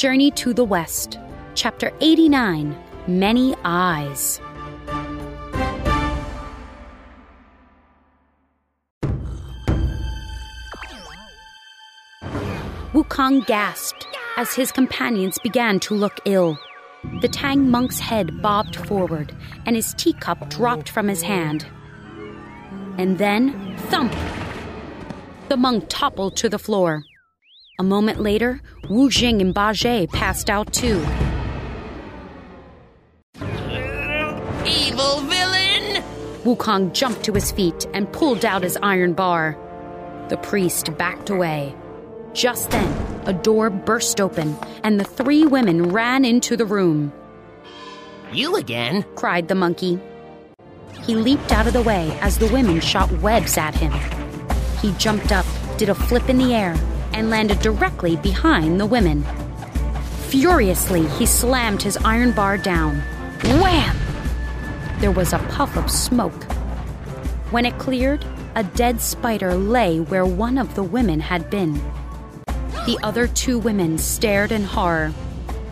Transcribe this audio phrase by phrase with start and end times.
[0.00, 1.18] Journey to the West,
[1.54, 2.74] Chapter 89
[3.06, 4.40] Many Eyes.
[12.94, 14.06] Wukong gasped
[14.38, 16.58] as his companions began to look ill.
[17.20, 19.36] The Tang monk's head bobbed forward,
[19.66, 21.66] and his teacup dropped from his hand.
[22.96, 24.14] And then, thump!
[25.50, 27.04] The monk toppled to the floor.
[27.80, 28.60] A moment later,
[28.90, 31.00] Wu Jing and Ba Jie passed out too.
[34.66, 36.04] Evil villain!
[36.44, 39.56] Wukong jumped to his feet and pulled out his iron bar.
[40.28, 41.74] The priest backed away.
[42.34, 42.92] Just then,
[43.24, 47.10] a door burst open, and the three women ran into the room.
[48.30, 49.06] You again?
[49.14, 49.98] cried the monkey.
[51.04, 53.94] He leaped out of the way as the women shot webs at him.
[54.82, 55.46] He jumped up,
[55.78, 56.76] did a flip in the air,
[57.12, 59.24] and landed directly behind the women.
[60.28, 63.00] Furiously, he slammed his iron bar down.
[63.42, 63.96] Wham!
[65.00, 66.44] There was a puff of smoke.
[67.50, 71.74] When it cleared, a dead spider lay where one of the women had been.
[72.86, 75.12] The other two women stared in horror.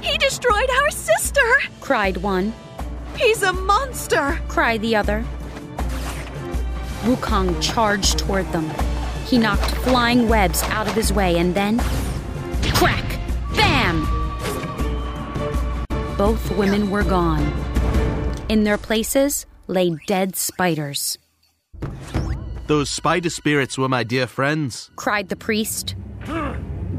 [0.00, 1.40] He destroyed our sister!
[1.80, 2.52] Cried one.
[3.16, 4.40] He's a monster!
[4.48, 5.24] Cried the other.
[7.02, 8.70] Wukong charged toward them.
[9.26, 11.80] He knocked flying webs out of his way and then.
[12.74, 13.20] Crack!
[13.56, 14.06] Bam!
[16.16, 17.52] Both women were gone.
[18.48, 21.18] In their places lay dead spiders.
[22.68, 24.90] Those spider spirits were my dear friends.
[24.96, 25.96] Cried the priest.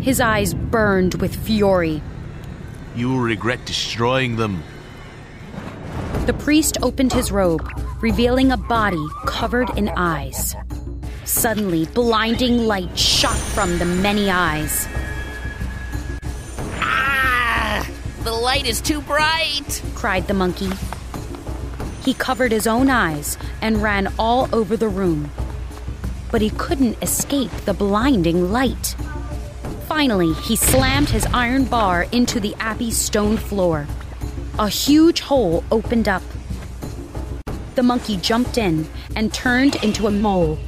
[0.00, 2.02] His eyes burned with fury.
[2.94, 4.62] You will regret destroying them.
[6.26, 7.66] The priest opened his robe,
[8.02, 10.54] revealing a body covered in eyes.
[11.30, 14.88] Suddenly, blinding light shot from the many eyes.
[16.74, 17.88] Ah!
[18.24, 19.80] The light is too bright!
[19.94, 20.68] cried the monkey.
[22.04, 25.30] He covered his own eyes and ran all over the room.
[26.32, 28.96] But he couldn't escape the blinding light.
[29.86, 33.86] Finally, he slammed his iron bar into the abbey's stone floor.
[34.58, 36.24] A huge hole opened up.
[37.76, 40.58] The monkey jumped in and turned into a mole.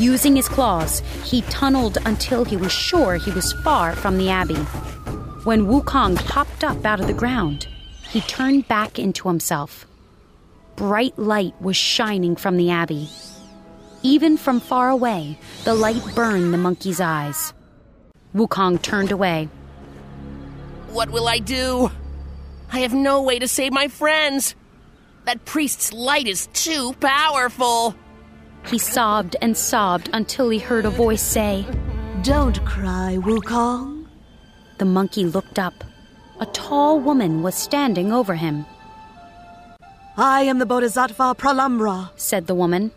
[0.00, 4.54] Using his claws, he tunneled until he was sure he was far from the abbey.
[5.44, 7.68] When Wukong popped up out of the ground,
[8.08, 9.86] he turned back into himself.
[10.74, 13.10] Bright light was shining from the abbey.
[14.02, 17.52] Even from far away, the light burned the monkey's eyes.
[18.34, 19.50] Wukong turned away.
[20.88, 21.90] What will I do?
[22.72, 24.54] I have no way to save my friends.
[25.26, 27.94] That priest's light is too powerful.
[28.66, 31.66] He sobbed and sobbed until he heard a voice say,
[32.22, 34.06] Don't cry, Wukong.
[34.78, 35.84] The monkey looked up.
[36.40, 38.64] A tall woman was standing over him.
[40.16, 42.92] I am the Bodhisattva Pralambra, said the woman.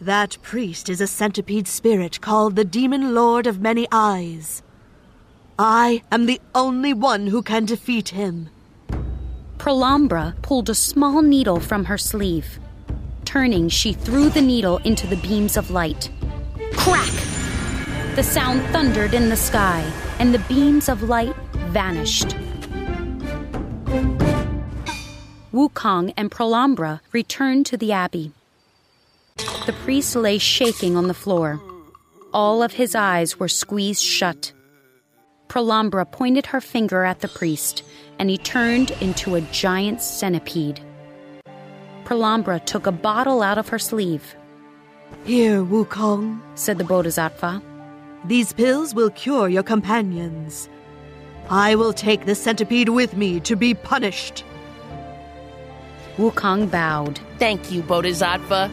[0.00, 4.62] That priest is a centipede spirit called the Demon Lord of Many Eyes.
[5.58, 8.48] I am the only one who can defeat him.
[9.58, 12.58] Pralambra pulled a small needle from her sleeve.
[13.30, 16.10] Turning, she threw the needle into the beams of light.
[16.72, 17.12] Crack!
[18.16, 21.36] The sound thundered in the sky, and the beams of light
[21.68, 22.34] vanished.
[25.52, 28.32] Wukong and Pralambra returned to the abbey.
[29.36, 31.60] The priest lay shaking on the floor.
[32.34, 34.52] All of his eyes were squeezed shut.
[35.46, 37.84] Pralambra pointed her finger at the priest,
[38.18, 40.80] and he turned into a giant centipede.
[42.10, 44.34] Pralambra took a bottle out of her sleeve.
[45.24, 47.62] Here, Wukong, said the Bodhisattva.
[48.24, 50.68] These pills will cure your companions.
[51.48, 54.42] I will take the centipede with me to be punished.
[56.16, 57.20] Wukong bowed.
[57.38, 58.68] Thank you, Bodhisattva.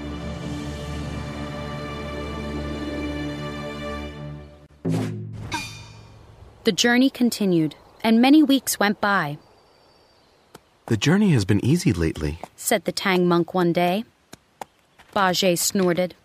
[6.63, 9.37] The journey continued, and many weeks went by.
[10.87, 14.05] The journey has been easy lately, said the Tang monk one day.
[15.13, 16.15] Ba Jie snorted.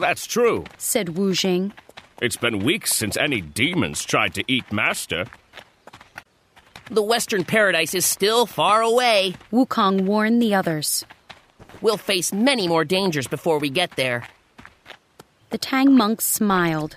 [0.00, 1.74] That's true, said Wu Jing.
[2.22, 5.26] It's been weeks since any demons tried to eat Master.
[6.90, 9.34] The Western Paradise is still far away.
[9.52, 11.04] Wukong warned the others.
[11.82, 14.26] We'll face many more dangers before we get there.
[15.50, 16.96] The Tang monk smiled.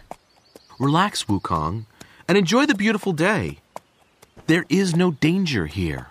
[0.79, 1.87] Relax, Wukong,
[2.29, 3.59] and enjoy the beautiful day.
[4.47, 6.07] There is no danger here.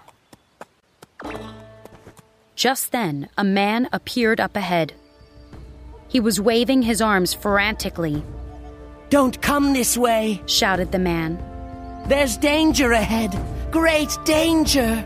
[2.56, 4.92] Just then, a man appeared up ahead.
[6.08, 8.24] He was waving his arms frantically.
[9.08, 10.42] Don't come this way.
[10.46, 11.38] shouted the man.
[12.08, 13.32] There's danger ahead.
[13.70, 15.04] Great danger.